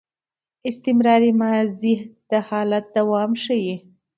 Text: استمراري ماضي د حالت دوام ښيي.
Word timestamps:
استمراري 0.69 1.31
ماضي 1.41 1.93
د 2.29 2.31
حالت 2.47 2.85
دوام 2.97 3.31
ښيي. 3.43 3.75